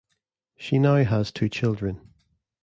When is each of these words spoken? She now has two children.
She 0.57 0.79
now 0.79 1.03
has 1.03 1.31
two 1.31 1.47
children. 1.47 2.01